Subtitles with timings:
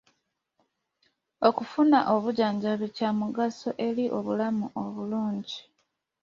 [1.47, 5.59] Okufuna obujjanjabi kya mugaso eri obulamu obulungi.